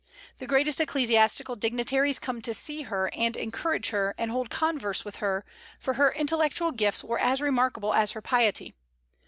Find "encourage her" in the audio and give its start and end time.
3.37-4.15